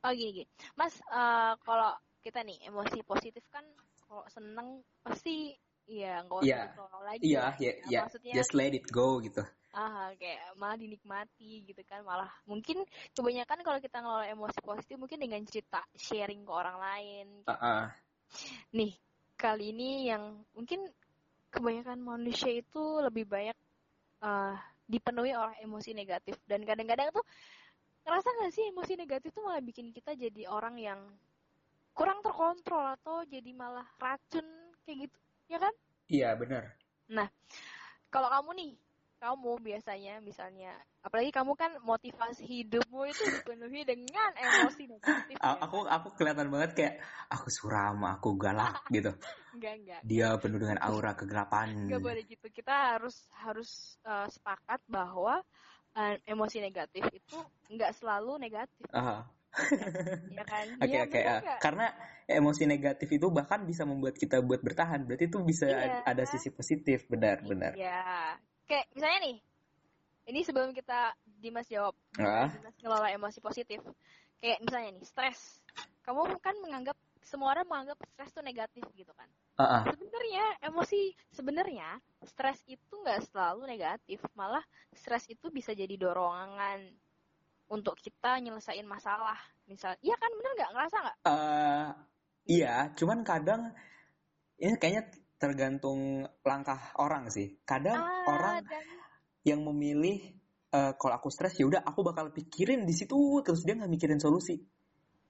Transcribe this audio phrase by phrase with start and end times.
[0.00, 0.48] Oh gini gini,
[0.80, 1.92] Mas, uh, kalau
[2.24, 3.64] kita nih emosi positif kan
[4.08, 5.52] kalau seneng pasti
[5.84, 6.62] ya nggak usah Iya.
[6.72, 7.54] ditolak lagi Iya, lah.
[7.60, 9.44] ya, Ya, ya, maksudnya just let it go gitu.
[9.70, 12.82] ah kayak malah dinikmati gitu kan malah mungkin
[13.14, 17.84] kebanyakan kalau kita ngelola emosi positif mungkin dengan cerita sharing ke orang lain Ah, ah.
[18.74, 18.90] nih
[19.38, 20.90] kali ini yang mungkin
[21.54, 23.54] kebanyakan manusia itu lebih banyak
[24.26, 24.54] eh,
[24.90, 27.22] dipenuhi oleh emosi negatif dan kadang-kadang tuh
[28.04, 31.00] ngerasa nggak sih emosi negatif tuh malah bikin kita jadi orang yang
[31.92, 34.46] kurang terkontrol atau jadi malah racun
[34.86, 35.18] kayak gitu
[35.50, 35.74] ya kan
[36.10, 36.64] Iya, benar.
[37.06, 37.28] nah
[38.10, 38.72] kalau kamu nih
[39.20, 40.72] kamu biasanya misalnya
[41.04, 46.00] apalagi kamu kan motivasi hidupmu itu dipenuhi dengan emosi negatif A- ya Aku kan?
[46.00, 46.94] aku kelihatan banget kayak
[47.28, 49.12] aku suram, aku galak gitu.
[49.54, 51.68] enggak enggak Dia penuh dengan aura kegelapan.
[51.86, 53.70] nggak boleh gitu kita harus harus
[54.08, 55.44] eh, sepakat bahwa
[55.92, 57.36] eh, emosi negatif itu
[57.68, 59.26] nggak selalu negatif Ah.
[60.38, 61.40] ya kan Oke Iya, oke bener ah.
[61.42, 61.58] nggak?
[61.58, 61.86] karena
[62.30, 65.02] emosi negatif itu bahkan bisa membuat kita buat bertahan.
[65.02, 66.06] Berarti itu bisa Iya.
[66.06, 67.74] ada sisi positif, benar benar.
[67.74, 68.38] Iya.
[68.70, 69.36] Kayak misalnya nih,
[70.30, 72.46] ini sebelum kita Dimas jawab, Ah.
[72.46, 73.82] Dimas ngelola emosi positif.
[74.38, 75.58] Kayak misalnya nih, stres.
[76.06, 79.26] Kamu kan menganggap semua orang menganggap stres itu negatif gitu kan.
[79.60, 79.84] Ah.
[79.92, 81.00] Sebenarnya emosi
[81.36, 81.88] sebenarnya
[82.24, 84.64] stres itu nggak selalu negatif, malah
[84.96, 86.88] stres itu bisa jadi dorongan
[87.70, 89.36] untuk kita nyelesain masalah.
[89.68, 91.16] Misal, iya kan bener nggak ngerasa nggak?
[91.28, 91.88] Eh,
[92.58, 93.70] iya, cuman kadang
[94.58, 95.04] ini kayaknya
[95.40, 97.60] tergantung langkah orang sih.
[97.64, 98.84] Kadang Ah, orang dan
[99.46, 100.36] yang memilih
[100.70, 103.16] eh, kalau aku stres ya udah aku bakal pikirin di situ
[103.46, 104.58] terus dia nggak mikirin solusi.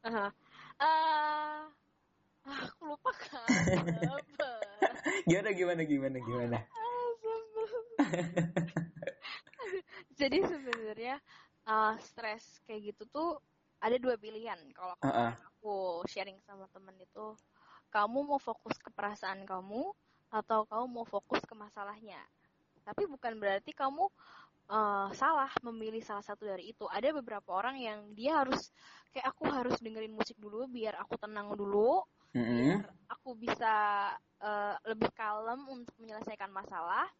[0.08, 0.32] Aha.
[0.80, 1.19] Ah,
[3.00, 3.48] lupa kan.
[4.12, 4.50] Apa?
[5.28, 6.58] Gimana gimana gimana gimana?
[10.20, 11.16] Jadi sebenarnya
[11.64, 13.40] uh, stres kayak gitu tuh
[13.80, 14.60] ada dua pilihan.
[14.76, 15.02] Kalau ah.
[15.32, 17.32] kemarin aku sharing sama temen itu,
[17.88, 19.96] kamu mau fokus ke perasaan kamu
[20.28, 22.20] atau kamu mau fokus ke masalahnya.
[22.84, 24.04] Tapi bukan berarti kamu
[24.68, 26.84] uh, salah memilih salah satu dari itu.
[26.84, 28.68] Ada beberapa orang yang dia harus
[29.16, 33.74] kayak aku harus dengerin musik dulu biar aku tenang dulu, Biar aku bisa
[34.38, 37.10] uh, lebih kalem untuk menyelesaikan masalah.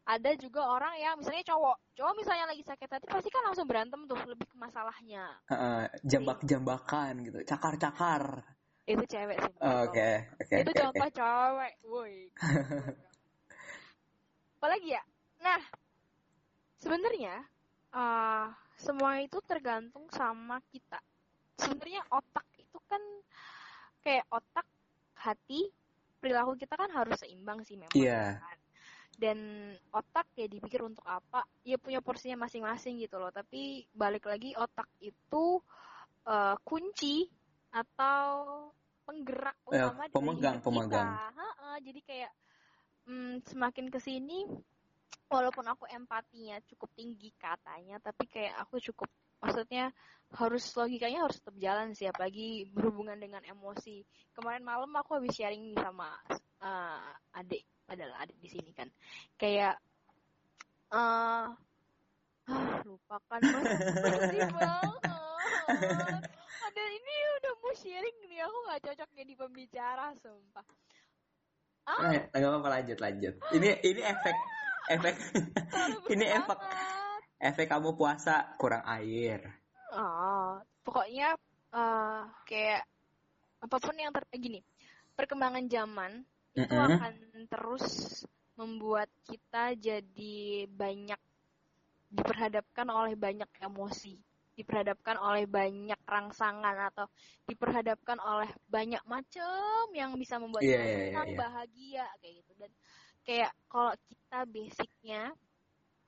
[0.00, 4.00] Ada juga orang yang misalnya cowok, cowok misalnya lagi sakit hati pasti kan langsung berantem
[4.08, 5.28] tuh lebih ke masalahnya.
[5.52, 8.42] Eh, jambak-jambakan gitu, cakar-cakar.
[8.88, 9.54] Itu cewek sih.
[9.60, 10.80] Oke oke itu oke.
[10.82, 11.14] contoh oke.
[11.14, 12.16] cewek, woi.
[14.58, 15.02] Apalagi ya?
[15.44, 15.60] Nah,
[16.80, 17.36] sebenarnya
[17.94, 18.50] uh,
[18.80, 20.98] semua itu tergantung sama kita.
[21.60, 23.02] Sebenarnya otak itu kan
[24.00, 24.66] kayak otak,
[25.16, 25.68] hati,
[26.20, 27.96] perilaku kita kan harus seimbang sih memang.
[27.96, 28.40] Iya.
[28.40, 28.58] kan.
[29.20, 29.38] Dan
[29.92, 31.44] otak ya dipikir untuk apa?
[31.64, 33.28] Ya punya porsinya masing-masing gitu loh.
[33.28, 35.60] Tapi balik lagi otak itu
[36.24, 37.28] uh, kunci
[37.70, 38.68] atau
[39.04, 41.08] penggerak Ya, utama dari pemegang, hidup pemegang.
[41.12, 41.36] kita.
[41.36, 42.32] Ha-ha, jadi kayak
[43.10, 44.38] mm, semakin ke sini,
[45.30, 49.90] walaupun aku empatinya cukup tinggi katanya, tapi kayak aku cukup maksudnya
[50.30, 54.06] harus logikanya harus tetap jalan sih apalagi berhubungan dengan emosi.
[54.30, 56.14] Kemarin malam aku habis sharing sama
[56.62, 58.86] uh, adik adalah adik di sini kan.
[59.34, 59.82] Kayak
[60.90, 61.46] eh
[62.46, 63.74] ah, lupakan banget.
[66.70, 70.66] Ada ini udah mau sharing nih aku nggak cocok jadi pembicara sumpah.
[71.90, 72.14] Ah.
[72.14, 73.34] Eh, nggak apa-apa lanjut lanjut.
[73.50, 74.36] Ini ini efek
[74.90, 75.14] efek.
[76.12, 76.58] Ini efek.
[77.48, 79.40] Efek kamu puasa kurang air.
[79.94, 81.26] Oh, pokoknya
[81.74, 82.82] eh kayak
[83.64, 84.60] apa pun yang ter gini,
[85.18, 86.12] perkembangan zaman
[86.64, 86.90] itu Mm-mm.
[86.90, 87.12] akan
[87.52, 87.86] terus
[88.58, 91.20] membuat kita jadi banyak
[92.10, 94.14] diperhadapkan oleh banyak emosi,
[94.58, 97.06] diperhadapkan oleh banyak rangsangan atau
[97.48, 101.42] diperhadapkan oleh banyak macam yang bisa membuat Iya, kita iya, iya, iya.
[101.42, 102.52] bahagia kayak gitu.
[102.58, 102.70] Dan
[103.26, 105.22] kayak kalau kita basicnya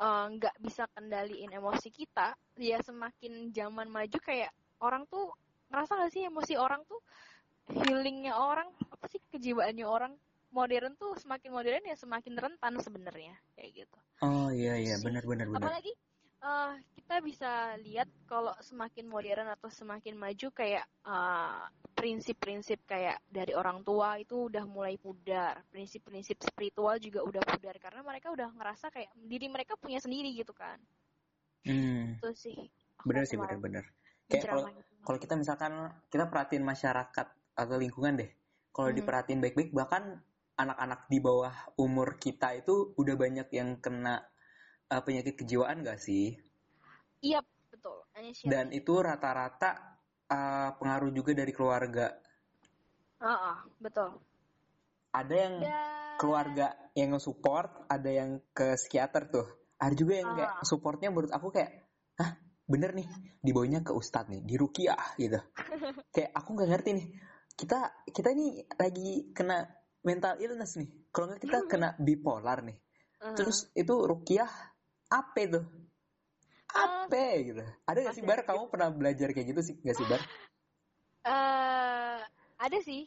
[0.02, 4.50] eh, nggak bisa kendaliin emosi kita, ya semakin zaman maju kayak
[4.82, 5.30] orang tuh
[5.70, 7.00] ngerasa gak sih emosi orang tuh
[7.70, 10.12] healingnya orang apa sih kejiwaannya orang
[10.52, 13.98] modern tuh semakin modern ya semakin rentan sebenarnya kayak gitu.
[14.20, 15.64] Oh iya iya benar benar benar.
[15.64, 15.92] Apalagi
[16.42, 21.62] eh, kita bisa lihat kalau semakin modern atau semakin maju kayak eh,
[21.92, 28.02] prinsip-prinsip kayak dari orang tua itu udah mulai pudar, prinsip-prinsip spiritual juga udah pudar karena
[28.02, 30.80] mereka udah ngerasa kayak diri mereka punya sendiri gitu kan.
[31.62, 32.58] Hmm, Itu sih.
[32.98, 33.84] aku benar sih benar.
[34.26, 34.64] Kayak kalau
[35.06, 35.72] kalau kita misalkan
[36.10, 38.30] kita perhatiin masyarakat atau lingkungan deh.
[38.72, 38.98] Kalau Hmm.
[38.98, 40.24] diperhatiin baik-baik bahkan
[40.56, 44.31] anak-anak di bawah umur kita itu udah banyak yang kena
[44.92, 46.36] uh, penyakit kejiwaan gak sih?
[47.24, 47.40] Iya
[47.72, 48.04] betul.
[48.12, 48.48] Anesthesia.
[48.52, 49.96] Dan itu rata-rata
[50.28, 52.12] uh, pengaruh juga dari keluarga.
[53.16, 54.20] Uh, uh, betul.
[55.12, 59.46] Ada yang Dan- keluarga yang nge-support, ada yang ke psikiater tuh.
[59.80, 60.64] Ada juga yang kayak Ah.
[60.64, 61.82] supportnya menurut aku kayak,
[62.16, 63.08] ah bener nih,
[63.42, 65.40] dibawanya ke ustadz nih, di rukiah gitu.
[66.14, 67.06] kayak aku nggak ngerti nih,
[67.58, 69.66] kita kita nih lagi kena
[70.06, 70.86] mental illness nih.
[71.10, 72.78] Kalau nggak kita kena bipolar nih.
[73.18, 74.50] Uh, Terus itu rukiah
[75.12, 75.60] apa itu?
[76.72, 77.62] Apa gitu?
[77.84, 78.40] Ada gak sih Bar?
[78.48, 80.20] Kamu pernah belajar kayak gitu sih gak sih Bar?
[81.32, 82.20] eh,
[82.56, 83.04] ada sih.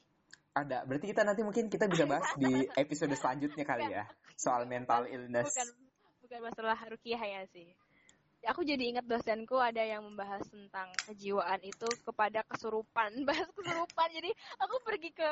[0.55, 0.85] Ada.
[0.85, 2.53] Berarti kita nanti mungkin kita bisa bahas di
[2.83, 4.05] episode selanjutnya kali ya
[4.37, 5.49] soal mental illness.
[5.49, 5.69] Bukan
[6.21, 7.73] bukan masalah rukiah ya sih.
[8.45, 14.07] Aku jadi ingat dosenku ada yang membahas tentang kejiwaan itu kepada kesurupan, bahas kesurupan.
[14.13, 14.29] Jadi
[14.61, 15.29] aku pergi ke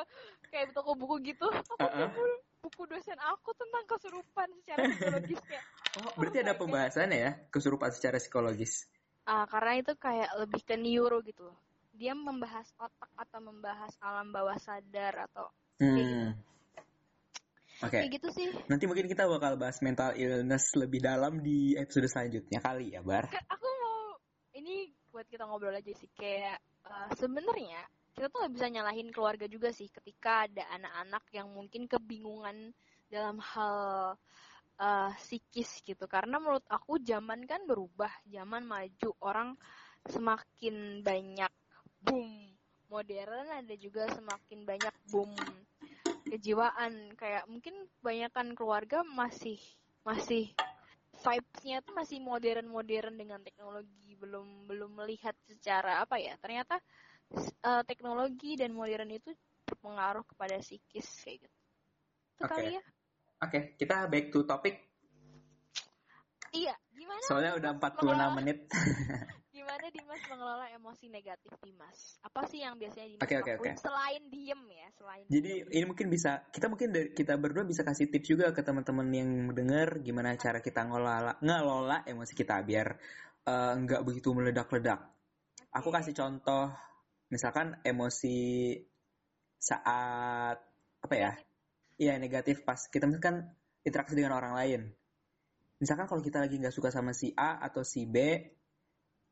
[0.49, 2.09] kayak toko buku gitu, aku Uh-uh.
[2.09, 2.25] nemu
[2.73, 5.65] buku dosen aku tentang kesurupan secara psikologis kayak.
[5.93, 8.89] Oh, berarti ada pembahasannya ya kesurupan secara psikologis.
[9.29, 11.57] Ah, karena itu kayak lebih ke neuro gitu loh.
[11.93, 16.33] Dia membahas otak atau membahas alam bawah sadar atau Hmm.
[17.85, 17.93] Oke.
[17.93, 18.49] kayak gitu sih.
[18.65, 23.29] Nanti mungkin kita bakal bahas mental illness lebih dalam di episode selanjutnya kali ya, Bar.
[23.29, 24.17] Aku mau
[24.57, 26.57] ini buat kita ngobrol aja sih kayak
[26.89, 31.89] eh, sebenarnya kita tuh nggak bisa nyalahin keluarga juga sih ketika ada anak-anak yang mungkin
[31.89, 32.69] kebingungan
[33.09, 33.77] dalam hal
[34.77, 36.05] eh, psikis gitu.
[36.05, 39.49] Karena menurut aku zaman kan berubah zaman maju orang
[40.05, 41.51] semakin banyak
[42.05, 42.53] boom.
[42.93, 45.33] Modern ada juga semakin banyak boom
[46.29, 47.17] kejiwaan.
[47.17, 49.57] Kayak mungkin kebanyakan keluarga masih
[50.05, 50.53] masih
[51.13, 54.13] vibes-nya tuh masih modern-modern dengan teknologi.
[54.13, 56.77] Belum belum melihat secara apa ya ternyata
[57.41, 59.33] eh, teknologi dan modern itu
[59.65, 61.57] berpengaruh kepada psikis kayak gitu
[62.33, 62.51] itu Oke.
[62.53, 62.83] kali ya
[63.43, 64.79] Oke, kita back to topic.
[66.55, 68.57] iya gimana Soalnya udah 46 menit.
[69.53, 73.81] gimana Dimas mengelola emosi negatif Dimas apa sih yang biasanya Dimas oke, lakuin oke.
[73.85, 75.67] selain diem ya selain Jadi diem.
[75.77, 79.29] ini mungkin bisa kita mungkin dari, kita berdua bisa kasih tips juga ke teman-teman yang
[79.53, 82.87] denger gimana cara kita ngelola ngelola emosi kita biar
[83.45, 84.99] eh, nggak begitu meledak-ledak.
[85.69, 86.01] Aku Oke.
[86.01, 86.73] kasih contoh
[87.33, 88.77] misalkan emosi
[89.57, 90.57] saat
[91.01, 91.33] apa ya?
[91.97, 93.49] Iya negatif pas kita misalkan
[93.81, 94.81] interaksi dengan orang lain.
[95.81, 98.17] Misalkan kalau kita lagi nggak suka sama si A atau si B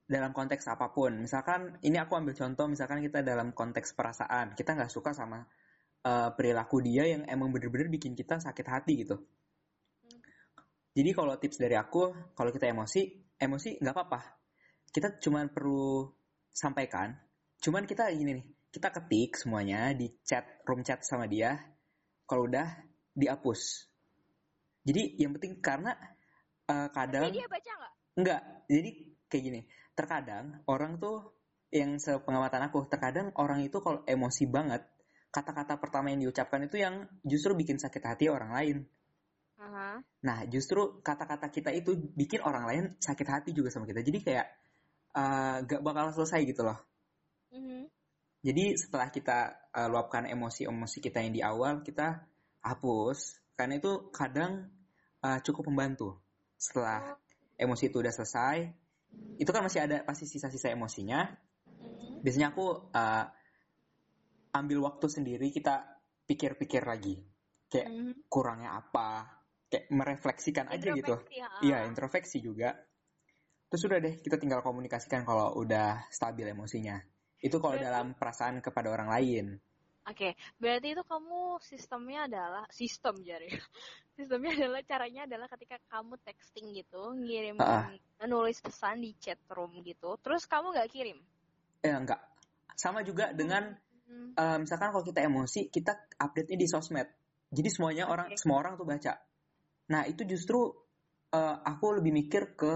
[0.10, 1.22] dalam konteks apa pun.
[1.22, 5.46] Misalkan ini aku ambil contoh misalkan kita dalam konteks perasaan kita nggak suka sama
[6.04, 9.22] eh, perilaku dia yang emang bener-bener bikin kita sakit hati gitu.
[10.92, 14.20] Jadi kalau tips dari aku, kalau kita emosi, emosi nggak apa-apa.
[14.92, 16.04] Kita cuman perlu
[16.52, 17.16] sampaikan.
[17.62, 21.62] Cuman kita gini nih, kita ketik semuanya di chat, room chat sama dia.
[22.26, 22.68] Kalau udah
[23.14, 23.86] dihapus.
[24.82, 25.94] Jadi yang penting karena
[26.66, 28.90] eh, kadang Tapi dia baca nggak Enggak, jadi
[29.30, 29.62] kayak gini.
[29.96, 31.38] Terkadang orang tuh
[31.72, 34.84] yang sepengamatan aku, terkadang orang itu kalau emosi banget,
[35.32, 38.78] kata-kata pertama yang diucapkan itu yang justru bikin sakit hati orang lain.
[39.62, 40.04] Aha.
[40.28, 44.04] Nah, justru kata-kata kita itu bikin orang lain sakit hati juga sama kita.
[44.04, 44.48] Jadi kayak
[45.16, 46.91] eh, gak bakal selesai gitu loh.
[47.52, 47.88] Mhm.
[48.42, 49.40] Jadi setelah kita
[49.72, 52.26] eh, luapkan emosi-emosi kita yang di awal, kita
[52.66, 53.38] hapus.
[53.54, 54.72] Karena itu kadang
[55.22, 56.18] eh, cukup membantu.
[56.58, 57.14] Setelah
[57.58, 58.58] emosi itu udah selesai,
[59.38, 61.30] itu kan masih ada pasti sisa-sisa emosinya.
[61.86, 62.26] Mhm.
[62.26, 62.66] Biasanya aku
[62.96, 63.26] eh,
[64.52, 67.22] ambil waktu sendiri, kita pikir-pikir lagi.
[67.72, 68.12] Kayak Mhm.
[68.28, 69.28] kurangnya apa,
[69.72, 71.16] kayak merefleksikan aja gitu.
[71.16, 71.64] Ha.
[71.64, 72.76] Iya, introspeksi juga.
[73.72, 77.00] Terus udah deh, kita tinggal komunikasikan kalau udah stabil emosinya.
[77.42, 79.46] Itu kalau Berarti- dalam perasaan kepada orang lain.
[80.02, 83.50] Oke, berarti itu kamu sistemnya adalah sistem jari.
[84.18, 87.90] Sistemnya adalah caranya adalah ketika kamu texting gitu, ngirim Ah.
[88.26, 91.18] nulis pesan di chat room gitu, terus kamu nggak kirim.
[91.82, 92.22] Eh, enggak.
[92.74, 94.36] Sama juga dengan Hmm.
[94.36, 97.08] eh, misalkan kalau kita emosi, kita update-nya di sosmed.
[97.50, 98.38] Jadi semuanya orang, Oke.
[98.38, 99.14] semua orang tuh baca.
[99.90, 100.70] Nah itu justru
[101.32, 102.74] eh, aku lebih mikir ke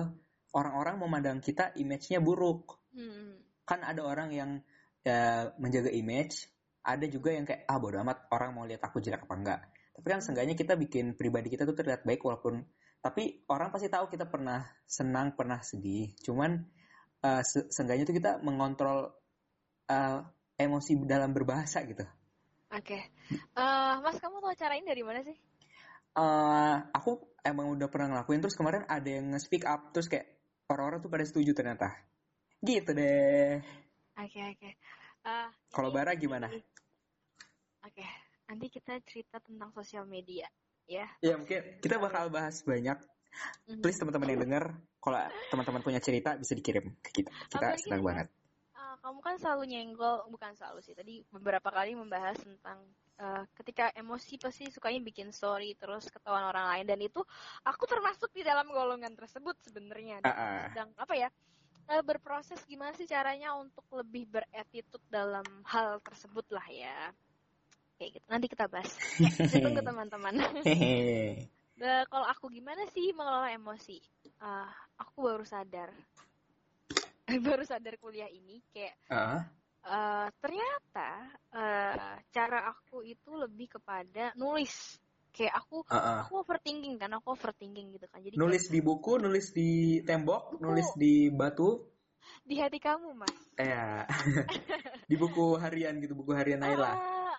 [0.56, 2.80] orang-orang memandang kita image-nya buruk.
[2.96, 3.36] Hmm.
[3.66, 4.52] Kan ada orang yang
[5.02, 6.48] ya, menjaga image,
[6.86, 9.60] ada juga yang kayak ah bodo amat orang mau lihat aku jelek apa enggak.
[9.96, 12.66] Tapi kan seenggaknya kita bikin pribadi kita tuh terlihat baik walaupun
[13.02, 16.14] tapi orang pasti tahu kita pernah senang, pernah sedih.
[16.26, 16.58] Cuman
[17.42, 19.14] se- seenggaknya tuh kita mengontrol
[19.90, 20.20] eh,
[20.58, 22.06] emosi dalam berbahasa gitu.
[22.74, 23.00] Oke,
[23.56, 25.38] Eh, Mas kamu tahu cara ini dari mana sih?
[26.16, 30.40] eh aku emang udah pernah ngelakuin terus kemarin ada yang nge-speak up terus kayak
[30.72, 31.92] orang-orang tuh pada setuju ternyata
[32.66, 33.62] gitu deh
[34.16, 34.70] Oke oke.
[35.26, 36.48] Eh, Kalau Bara gimana?
[37.82, 38.06] Oke,
[38.46, 40.48] nanti kita cerita tentang sosial media
[40.86, 41.06] ya.
[41.20, 42.96] ya mungkin kita bakal bahas banyak
[43.68, 43.84] Mhm.
[43.84, 44.66] please teman-teman yang denger
[44.98, 45.20] kalau
[45.50, 48.28] teman-teman punya cerita bisa dikirim ke kita kita Apalagi senang kita- banget
[48.72, 50.92] Eh, kamu kan selalu nyenggol, bukan selalu sih.
[50.92, 52.80] Tadi beberapa kali membahas tentang
[53.18, 57.24] uh, ketika emosi pasti sukanya bikin story terus ketahuan orang lain dan itu
[57.64, 60.20] aku termasuk di dalam golongan tersebut sebenarnya.
[60.20, 60.60] Uh -uh.
[60.70, 61.30] Sedang apa ya?
[61.86, 67.14] Uh, berproses gimana sih caranya untuk lebih beretitude dalam hal tersebut lah ya.
[68.02, 68.26] Kayak gitu.
[68.28, 68.92] Nanti kita bahas.
[69.22, 70.34] Ya, tunggu teman-teman.
[71.78, 74.02] nah, kalau aku gimana sih mengelola emosi?
[74.42, 74.68] Uh,
[75.00, 75.94] aku baru sadar
[77.48, 79.42] baru sadar kuliah ini kayak uh.
[79.86, 84.98] Uh, ternyata uh, cara aku itu lebih kepada nulis
[85.36, 86.20] kayak aku uh -uh.
[86.24, 88.24] aku overthinking kan aku overthinking gitu kan.
[88.24, 89.70] Jadi nulis kayak, di buku nulis di
[90.08, 90.64] tembok buku.
[90.64, 91.84] nulis di batu.
[92.48, 93.36] Di hati kamu mas.
[93.60, 94.08] Ya
[95.12, 96.96] di buku harian gitu buku harian Naila.
[96.96, 97.36] Uh,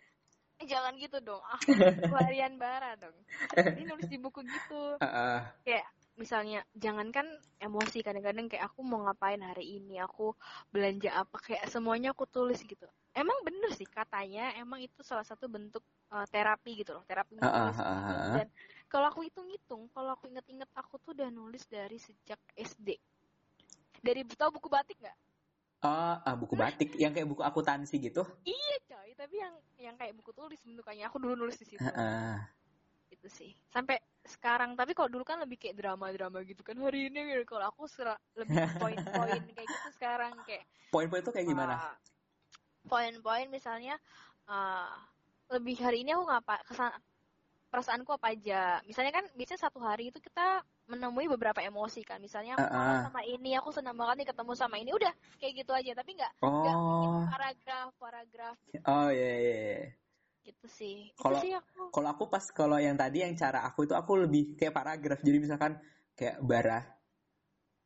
[0.68, 1.40] jangan gitu dong.
[1.40, 3.16] Aku buku harian bara dong.
[3.56, 5.00] Jadi nulis di buku gitu.
[5.00, 5.38] Uh -uh.
[5.64, 7.28] kayak misalnya jangankan
[7.60, 10.32] emosi kadang-kadang kayak aku mau ngapain hari ini aku
[10.72, 15.44] belanja apa kayak semuanya aku tulis gitu emang bener sih katanya emang itu salah satu
[15.44, 18.34] bentuk uh, terapi gitu loh terapi menulis uh, uh, uh, uh.
[18.40, 18.48] dan
[18.88, 22.96] kalau aku hitung-hitung kalau aku inget-inget aku tuh udah nulis dari sejak SD
[24.00, 25.16] dari tau buku batik nggak
[25.86, 28.26] ah, buku batik yang kayak buku akuntansi gitu?
[28.42, 31.78] Iya coy, tapi yang yang kayak buku tulis bentukannya aku dulu nulis di situ.
[31.78, 32.34] Uh, uh.
[33.12, 33.54] Itu sih.
[33.70, 34.74] Sampai sekarang.
[34.74, 36.76] Tapi kalau dulu kan lebih kayak drama-drama gitu kan.
[36.78, 37.56] Hari ini gitu.
[37.56, 37.86] kalau aku
[38.36, 41.74] lebih poin-poin kayak gitu sekarang kayak poin-poin itu kayak gimana?
[41.76, 41.96] uh,
[42.86, 43.98] poin-poin misalnya
[44.46, 44.94] uh,
[45.50, 46.90] lebih hari ini aku ngapa kesan
[47.66, 48.78] perasaanku apa aja.
[48.86, 52.22] Misalnya kan biasanya satu hari itu kita menemui beberapa emosi kan.
[52.22, 53.00] Misalnya aku uh, uh.
[53.10, 54.90] sama ini aku senang banget nih ketemu sama ini.
[54.94, 55.92] Udah kayak gitu aja.
[55.98, 57.26] Tapi nggak oh.
[57.26, 58.56] paragraf paragraf
[58.86, 60.05] oh iya yeah, yeah, yeah
[60.46, 61.10] gitu sih.
[61.18, 64.74] Kalau aku kalau aku pas kalau yang tadi yang cara aku itu aku lebih kayak
[64.74, 65.18] paragraf.
[65.26, 65.82] Jadi misalkan
[66.14, 66.86] kayak bara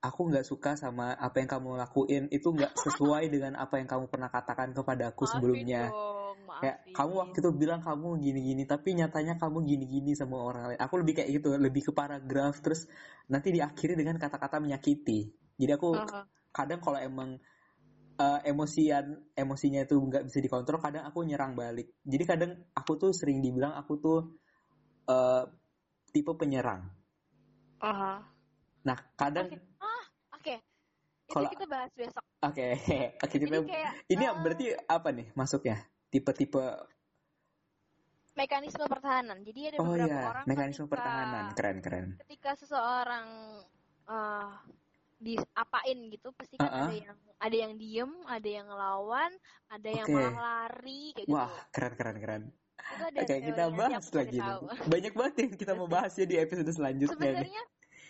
[0.00, 2.22] aku nggak suka sama apa yang kamu lakuin.
[2.28, 5.88] Itu nggak sesuai dengan apa yang kamu pernah katakan kepada aku sebelumnya.
[5.88, 10.80] dong, kayak kamu waktu itu bilang kamu gini-gini tapi nyatanya kamu gini-gini sama orang lain.
[10.84, 12.60] Aku lebih kayak gitu lebih ke paragraf.
[12.60, 12.84] Terus
[13.32, 15.32] nanti diakhiri dengan kata-kata menyakiti.
[15.56, 16.24] Jadi aku uh -huh.
[16.52, 17.40] kadang kalau emang
[18.20, 23.10] uh, emosian emosinya itu nggak bisa dikontrol kadang aku nyerang balik jadi kadang aku tuh
[23.16, 24.18] sering dibilang aku tuh
[25.08, 25.48] uh,
[26.12, 26.84] tipe penyerang
[27.80, 28.18] uh -huh.
[28.84, 29.60] nah kadang okay.
[29.80, 30.04] ah
[30.36, 30.58] oke okay.
[31.32, 32.70] kalau kita bahas besok oke okay.
[33.16, 34.36] okay, kita kayak, ini uh...
[34.36, 35.80] berarti apa nih masuknya
[36.12, 36.64] tipe-tipe
[38.36, 40.30] mekanisme pertahanan jadi ada oh, beberapa iya.
[40.30, 43.26] orang mekanisme ketika, pertahanan keren keren ketika seseorang
[44.06, 44.54] uh,
[45.20, 46.88] diapain gitu pasti kan uh -uh.
[46.88, 49.30] ada yang ada yang diem ada yang ngelawan
[49.68, 50.16] ada yang okay.
[50.16, 51.72] malah lari kayak wah gitu.
[51.76, 52.44] keren keren keren
[52.80, 54.56] Oke okay, kita bahas lagi nih.
[54.88, 57.12] Banyak banget yang kita mau bahas ya di episode selanjutnya.
[57.12, 57.62] Sebenarnya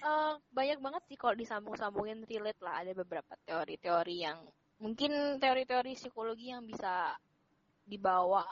[0.06, 4.38] uh, banyak banget sih kalau disambung-sambungin relate lah ada beberapa teori-teori yang
[4.80, 7.12] mungkin teori-teori psikologi yang bisa
[7.84, 8.46] dibawa.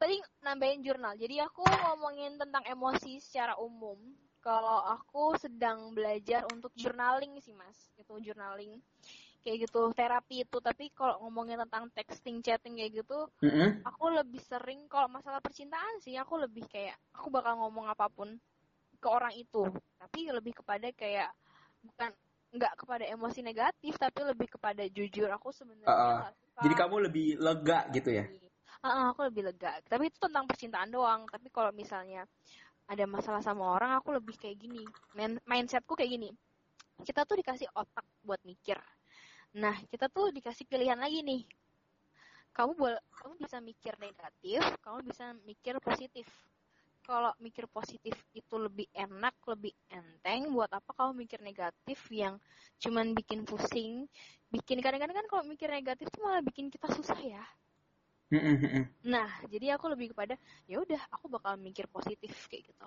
[0.00, 1.14] Tadi nambahin jurnal.
[1.20, 4.00] Jadi aku ngomongin tentang emosi secara umum
[4.40, 7.76] kalau aku sedang belajar untuk journaling sih mas.
[8.00, 8.80] Itu journaling.
[9.40, 10.58] Kayak gitu terapi itu.
[10.60, 13.84] Tapi kalau ngomongin tentang texting chatting kayak gitu mm-hmm.
[13.84, 18.36] aku lebih sering kalau masalah percintaan sih aku lebih kayak aku bakal ngomong apa pun
[19.00, 19.64] ke orang itu.
[19.96, 21.32] Tapi lebih kepada kayak
[21.80, 22.12] bukan
[22.50, 25.28] nggak kepada emosi negatif tapi lebih kepada jujur.
[25.36, 26.62] Aku sebenarnya uh, uh.
[26.64, 28.24] jadi kamu lebih lega gitu ya?
[28.80, 29.76] Uh, aku lebih lega.
[29.88, 31.28] Tapi itu tentang percintaan doang.
[31.28, 32.24] Tapi kalau misalnya
[32.90, 34.82] ada masalah sama orang aku lebih kayak gini.
[35.14, 36.30] Main, mindsetku kayak gini.
[37.06, 38.74] Kita tuh dikasih otak buat mikir.
[39.62, 41.46] Nah kita tuh dikasih pilihan lagi nih.
[42.50, 46.26] Kamu boleh kamu bisa mikir negatif kamu bisa mikir positif.
[47.06, 52.42] Kalau mikir positif itu lebih enak lebih enteng buat apa kamu mikir negatif yang
[52.82, 54.10] cuman bikin pusing?
[54.50, 57.42] Bikin kadang-kadang kan kalau mikir negatif tuh malah bikin kita susah ya
[59.02, 60.38] Nah, jadi aku lebih kepada
[60.70, 62.86] ya udah aku bakal mikir positif kayak gitu.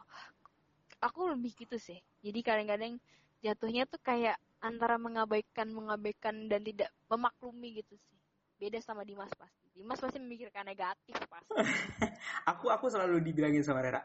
[1.03, 1.99] Aku lebih gitu sih.
[2.23, 2.95] Jadi kadang-kadang
[3.43, 8.17] jatuhnya tuh kayak antara mengabaikan mengabaikan dan tidak memaklumi gitu sih.
[8.55, 9.67] Beda sama Dimas pasti.
[9.75, 11.51] Dimas pasti memikirkan negatif pasti.
[12.51, 13.99] aku aku selalu dibilangin sama Rera.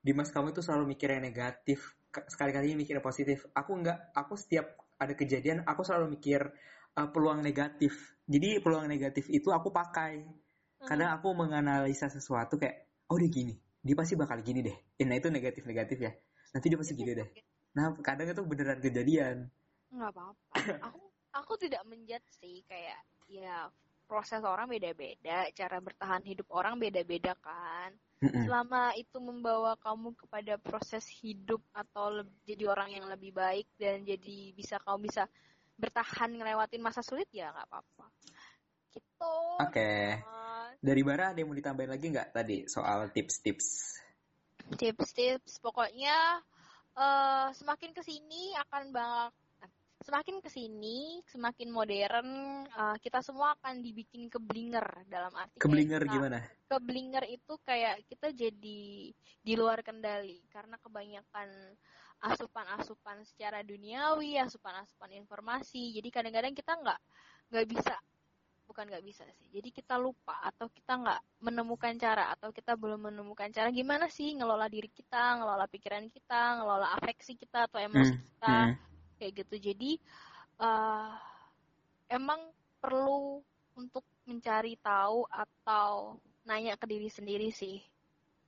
[0.00, 2.00] Dimas kamu tuh selalu mikir yang negatif.
[2.08, 3.44] Sekali-kali mikir yang positif.
[3.52, 6.42] Aku enggak, aku setiap ada kejadian aku selalu mikir
[6.96, 8.18] uh, peluang negatif.
[8.24, 10.24] Jadi peluang negatif itu aku pakai
[10.86, 13.54] kadang aku menganalisa sesuatu kayak oh dia gini.
[13.82, 14.76] Dia pasti bakal gini deh.
[14.98, 16.12] Eh, nah itu negatif negatif ya.
[16.54, 17.28] Nanti dia pasti gini deh.
[17.74, 19.48] Nah kadang itu beneran kejadian.
[19.90, 20.54] Nggak apa-apa.
[20.90, 21.02] Aku
[21.34, 22.62] aku tidak menjat sih.
[22.66, 23.70] Kayak ya
[24.06, 25.50] proses orang beda-beda.
[25.54, 27.94] Cara bertahan hidup orang beda-beda kan.
[28.18, 34.50] Selama itu membawa kamu kepada proses hidup atau jadi orang yang lebih baik dan jadi
[34.58, 35.30] bisa kamu bisa
[35.78, 38.10] bertahan ngelewatin masa sulit ya nggak apa-apa
[38.92, 39.34] Gitu.
[39.60, 39.72] Oke.
[39.72, 40.04] Okay.
[40.78, 43.98] Dari Bara ada yang mau ditambahin lagi nggak tadi soal tips-tips?
[44.78, 46.38] Tips-tips, pokoknya
[46.94, 49.34] uh, semakin ke sini akan banyak
[49.98, 52.28] semakin ke sini, semakin modern,
[52.70, 55.58] uh, kita semua akan dibikin keblinger dalam arti.
[55.58, 56.38] Keblinger kita, gimana?
[56.70, 61.50] Keblinger itu kayak kita jadi di luar kendali karena kebanyakan
[62.24, 65.92] asupan-asupan secara duniawi, asupan-asupan informasi.
[65.98, 67.00] Jadi kadang-kadang kita nggak
[67.52, 67.94] nggak bisa
[68.68, 73.08] bukan nggak bisa sih jadi kita lupa atau kita nggak menemukan cara atau kita belum
[73.08, 78.12] menemukan cara gimana sih ngelola diri kita ngelola pikiran kita ngelola afeksi kita atau emosi
[78.12, 78.20] hmm.
[78.20, 78.74] kita hmm.
[79.16, 79.90] kayak gitu jadi
[80.60, 81.16] uh,
[82.12, 83.40] emang perlu
[83.80, 87.80] untuk mencari tahu atau nanya ke diri sendiri sih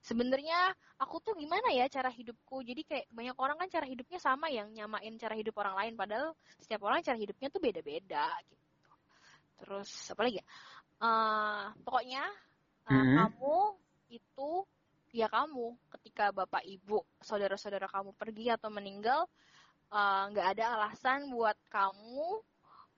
[0.01, 4.49] sebenarnya aku tuh gimana ya cara hidupku jadi kayak banyak orang kan cara hidupnya sama
[4.49, 8.60] yang nyamain cara hidup orang lain padahal setiap orang cara hidupnya tuh beda-beda gitu
[9.61, 10.45] terus apa lagi ya
[11.05, 12.25] uh, pokoknya
[12.89, 13.15] uh, hmm.
[13.21, 13.57] kamu
[14.11, 14.51] itu
[15.13, 19.27] ya kamu ketika bapak ibu saudara-saudara kamu pergi atau meninggal
[19.91, 22.39] eh, nggak uh, ada alasan buat kamu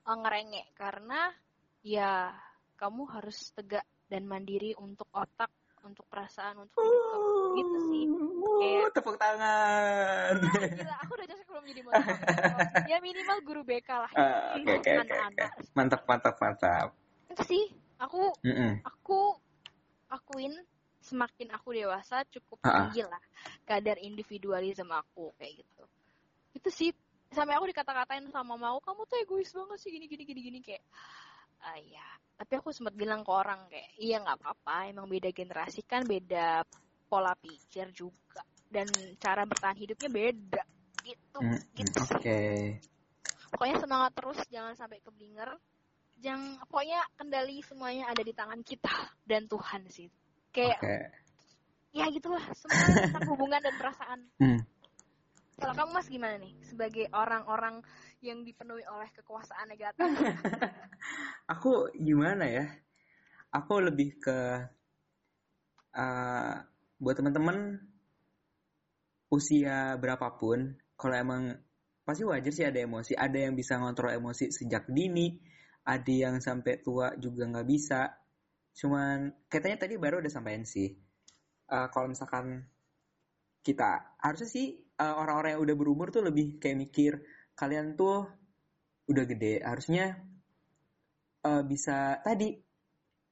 [0.05, 1.33] uh, ngerengek karena
[1.81, 2.29] ya
[2.77, 5.49] kamu harus tegak dan mandiri untuk otak
[5.83, 7.21] untuk perasaan untuk hidup
[7.59, 8.03] gitu sih.
[8.63, 10.33] Kayak tepuk tangan.
[10.39, 12.17] Nah, gila aku udah jadi belum jadi motivator
[12.91, 15.51] ya minimal guru BK lah uh, okay, okay, anak-anak.
[15.53, 16.87] Okay, mantap mantap mantap.
[17.29, 17.63] Itu sih
[17.99, 18.71] aku mm -mm.
[18.87, 19.19] aku
[20.11, 20.53] akuin
[21.03, 22.87] semakin aku dewasa cukup uh-uh.
[22.87, 23.23] tinggi lah
[23.67, 25.83] kadar individualisme aku kayak gitu.
[26.55, 26.89] Itu sih
[27.33, 30.83] sampai aku dikata-katain sama mau kamu tuh egois banget sih gini gini gini gini kayak
[31.63, 35.85] uh, ya tapi aku sempat bilang ke orang kayak iya nggak apa-apa emang beda generasi
[35.87, 36.65] kan beda
[37.07, 38.89] pola pikir juga dan
[39.21, 40.63] cara bertahan hidupnya beda
[41.05, 42.81] gitu mm, gitu oke okay.
[43.53, 45.55] pokoknya semangat terus jangan sampai keblinger
[46.17, 50.09] jangan pokoknya kendali semuanya ada di tangan kita dan Tuhan sih
[50.49, 51.03] kayak okay.
[51.93, 54.59] ya gitulah semua tentang hubungan dan perasaan mm.
[55.59, 57.85] Kalau kamu mas gimana nih sebagai orang-orang
[58.23, 60.01] yang dipenuhi oleh kekuasaan negatif?
[61.53, 62.65] aku gimana ya?
[63.53, 64.39] Aku lebih ke
[65.93, 66.55] uh,
[66.97, 67.77] buat teman-teman
[69.29, 71.43] usia berapapun, kalau emang
[72.05, 73.13] pasti wajar sih ada emosi.
[73.13, 75.37] Ada yang bisa ngontrol emosi sejak dini,
[75.85, 78.09] ada yang sampai tua juga nggak bisa.
[78.73, 80.89] Cuman katanya tadi baru udah sampein sih.
[81.69, 82.65] Uh, kalau misalkan
[83.63, 87.13] kita harusnya sih uh, orang-orang yang udah berumur tuh lebih kayak mikir
[87.59, 88.23] kalian tuh
[89.11, 90.23] udah gede harusnya
[91.43, 92.55] uh, bisa tadi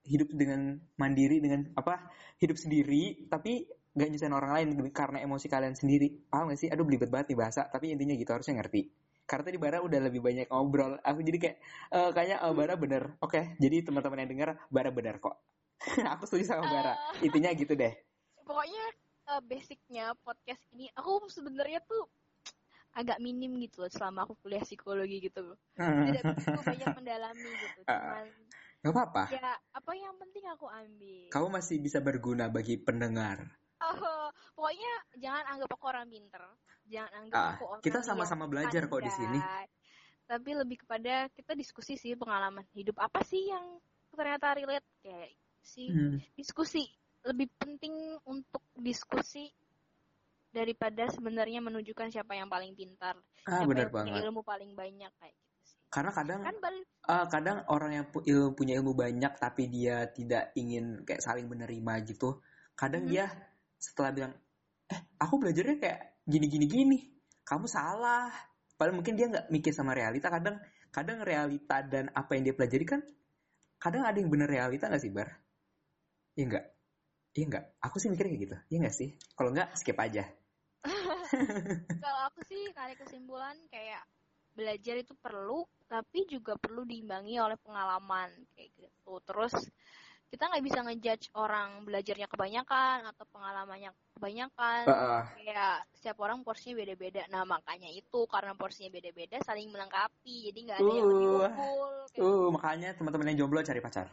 [0.03, 5.75] hidup dengan mandiri dengan apa hidup sendiri tapi gak nyusahin orang lain karena emosi kalian
[5.75, 6.27] sendiri.
[6.31, 6.69] Paham gak sih?
[6.71, 8.91] Aduh belibet banget nih bahasa tapi intinya gitu harusnya ngerti.
[9.27, 11.57] Karena tadi Bara udah lebih banyak ngobrol aku jadi kayak
[11.93, 13.15] uh, kayaknya uh, Bara bener.
[13.21, 15.39] Oke okay, jadi teman-teman yang dengar Bara bener kok.
[16.17, 16.93] Aku setuju sama Bara.
[16.97, 17.93] Uh, intinya gitu deh.
[18.43, 18.83] Pokoknya
[19.31, 22.05] uh, basicnya podcast ini aku sebenarnya tuh
[22.91, 28.27] agak minim gitu loh selama aku kuliah psikologi gitu tidak begitu banyak mendalami gitu cuman
[28.81, 29.23] Gak apa-apa.
[29.29, 31.29] Ya, apa yang penting aku ambil.
[31.29, 33.45] Kamu masih bisa berguna bagi pendengar.
[33.77, 36.41] Oh, pokoknya jangan anggap aku orang pinter.
[36.89, 39.37] Jangan anggap ah, aku orang Kita sama-sama belajar kok di sini.
[40.25, 43.77] Tapi lebih kepada kita diskusi sih pengalaman hidup apa sih yang
[44.17, 45.29] ternyata relate kayak
[45.61, 46.17] sih hmm.
[46.33, 46.89] diskusi
[47.25, 49.49] lebih penting untuk diskusi
[50.51, 53.15] daripada sebenarnya menunjukkan siapa yang paling pintar,
[53.47, 55.79] ah, siapa benar yang punya ilmu paling banyak kayak gitu sih.
[55.87, 56.55] Karena kadang kan
[57.07, 61.47] uh, kadang orang yang pu ilmu, punya ilmu banyak tapi dia tidak ingin kayak saling
[61.47, 62.43] menerima gitu.
[62.75, 63.11] Kadang hmm.
[63.15, 63.31] dia
[63.79, 64.33] setelah bilang,
[64.91, 66.99] "Eh, aku belajarnya kayak gini-gini gini."
[67.47, 68.27] Kamu salah.
[68.75, 70.27] Padahal mungkin dia nggak mikir sama realita.
[70.27, 70.59] Kadang
[70.91, 73.01] kadang realita dan apa yang dia pelajari kan
[73.79, 75.31] kadang ada yang bener realita nggak sih, Bar?
[76.35, 76.65] Iya nggak?
[77.31, 77.65] Iya nggak?
[77.87, 78.57] Aku sih mikirnya kayak gitu.
[78.71, 79.09] Iya nggak sih?
[79.35, 80.23] Kalau nggak, skip aja.
[82.03, 84.03] kalau aku sih tarik kesimpulan kayak
[84.51, 89.53] belajar itu perlu tapi juga perlu diimbangi oleh pengalaman kayak gitu terus
[90.31, 95.23] kita nggak bisa ngejudge orang belajarnya kebanyakan atau pengalamannya kebanyakan uh, uh.
[95.35, 100.77] kayak setiap orang porsinya beda-beda nah makanya itu karena porsinya beda-beda saling melengkapi jadi nggak
[100.79, 102.27] ada uh, yang lebih unggul uh, gitu.
[102.55, 104.07] makanya teman-teman yang jomblo cari pacar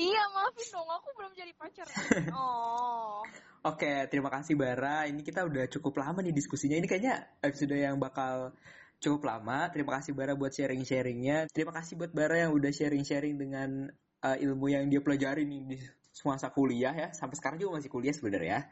[0.00, 1.86] iya maafin dong aku belum jadi pacar
[2.40, 3.20] oh
[3.60, 5.04] Oke, terima kasih Bara.
[5.04, 6.80] Ini kita udah cukup lama nih diskusinya.
[6.80, 8.56] Ini kayaknya episode yang bakal
[9.04, 9.68] cukup lama.
[9.68, 11.52] Terima kasih Bara buat sharing-sharingnya.
[11.52, 13.92] Terima kasih buat Bara yang udah sharing-sharing dengan
[14.24, 17.08] uh, ilmu yang dia pelajari nih di semasa kuliah ya.
[17.12, 18.64] Sampai sekarang juga masih kuliah sebenarnya.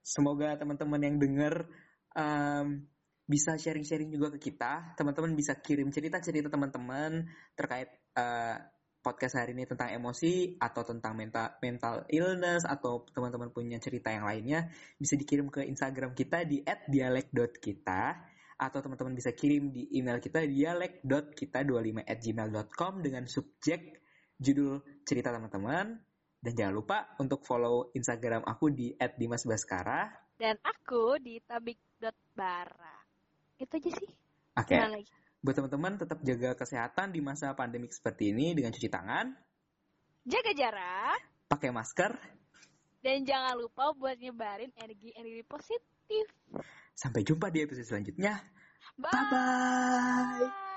[0.00, 1.68] Semoga teman-teman yang denger
[2.16, 2.88] um,
[3.28, 4.96] bisa sharing-sharing juga ke kita.
[4.96, 7.28] Teman-teman bisa kirim cerita-cerita teman-teman
[7.60, 8.56] terkait uh,
[9.00, 14.24] podcast hari ini tentang emosi atau tentang mental mental illness atau teman-teman punya cerita yang
[14.28, 14.68] lainnya
[15.00, 18.02] bisa dikirim ke Instagram kita di @dialek.kita
[18.60, 24.04] atau teman-teman bisa kirim di email kita dialek.kita25@gmail.com dengan subjek
[24.36, 25.96] judul cerita teman-teman
[26.40, 32.96] dan jangan lupa untuk follow Instagram aku di @dimasbaskara dan aku di tabik.bara.
[33.60, 34.10] Itu aja sih.
[34.56, 34.72] Oke.
[34.72, 35.04] Okay.
[35.40, 39.32] Buat teman-teman tetap jaga kesehatan di masa pandemik seperti ini dengan cuci tangan.
[40.28, 41.20] Jaga jarak.
[41.48, 42.12] Pakai masker.
[43.00, 46.24] Dan jangan lupa buat nyebarin energi-energi positif.
[46.92, 48.36] Sampai jumpa di episode selanjutnya.
[49.00, 50.69] Bye-bye.